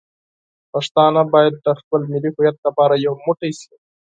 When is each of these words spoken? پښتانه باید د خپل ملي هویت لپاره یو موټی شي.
پښتانه 0.71 1.21
باید 1.33 1.55
د 1.65 1.67
خپل 1.79 2.01
ملي 2.11 2.29
هویت 2.35 2.57
لپاره 2.65 2.95
یو 3.05 3.13
موټی 3.25 3.51
شي. 3.59 3.73